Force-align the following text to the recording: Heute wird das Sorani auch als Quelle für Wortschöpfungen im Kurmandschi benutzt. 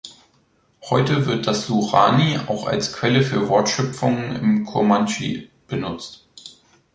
Heute 0.89 1.27
wird 1.27 1.45
das 1.45 1.67
Sorani 1.67 2.39
auch 2.47 2.65
als 2.65 2.91
Quelle 2.91 3.21
für 3.21 3.47
Wortschöpfungen 3.49 4.35
im 4.35 4.65
Kurmandschi 4.65 5.51
benutzt. 5.67 6.27